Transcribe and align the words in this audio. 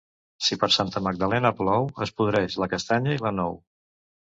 Si 0.45 0.55
per 0.63 0.69
Santa 0.75 1.01
Magdalena 1.07 1.51
plou, 1.61 1.87
es 2.07 2.15
podreix 2.23 2.59
la 2.65 2.71
castanya 2.75 3.17
i 3.19 3.23
la 3.29 3.37
nou. 3.39 3.57